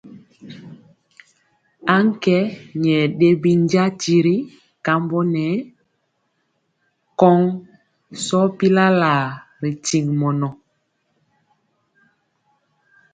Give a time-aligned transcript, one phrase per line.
[1.95, 2.37] Aŋkɛ
[2.81, 4.35] nyɛ ɗe binja tiri
[4.85, 5.45] kambɔ nɛ
[7.19, 7.39] kɔŋ
[8.25, 9.25] sɔ pilalaa
[9.61, 10.49] ri tiŋ mɔnɔ.